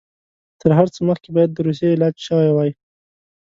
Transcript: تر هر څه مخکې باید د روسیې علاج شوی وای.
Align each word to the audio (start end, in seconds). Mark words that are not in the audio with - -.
تر 0.61 0.69
هر 0.77 0.87
څه 0.93 0.99
مخکې 1.09 1.29
باید 1.35 1.51
د 1.53 1.57
روسیې 1.67 1.89
علاج 1.95 2.15
شوی 2.27 2.49
وای. 2.53 2.71